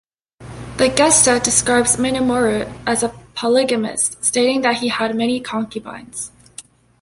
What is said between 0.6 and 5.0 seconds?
The "Gesta" describes Menumorut as a polygamist, stating that he